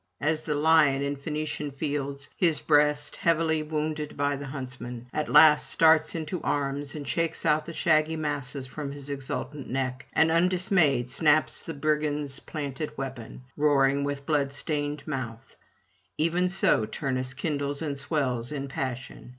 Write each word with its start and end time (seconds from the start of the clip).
As 0.19 0.41
the 0.45 0.55
lion 0.55 1.03
in 1.03 1.15
Phoenician 1.15 1.69
fields, 1.69 2.27
his 2.35 2.59
breast 2.59 3.17
heavily 3.17 3.61
wounded 3.61 4.17
by 4.17 4.35
the 4.35 4.47
huntsmen, 4.47 5.05
at 5.13 5.29
last 5.29 5.69
starts 5.69 6.15
into 6.15 6.41
arms, 6.41 6.95
and 6.95 7.07
shakes 7.07 7.45
out 7.45 7.67
the 7.67 7.73
shaggy 7.73 8.15
masses 8.15 8.65
from 8.65 8.91
his 8.93 9.11
exultant 9.11 9.69
neck, 9.69 10.07
and 10.13 10.31
undismayed 10.31 11.11
snaps 11.11 11.61
the 11.61 11.75
brigand's 11.75 12.39
planted 12.39 12.97
weapon, 12.97 13.43
roaring 13.55 14.03
with 14.03 14.25
blood 14.25 14.51
stained 14.53 15.05
mouth; 15.07 15.55
even 16.17 16.49
so 16.49 16.87
Turnus 16.87 17.35
kindles 17.35 17.83
and 17.83 17.95
swells 17.95 18.51
in 18.51 18.67
passion. 18.67 19.29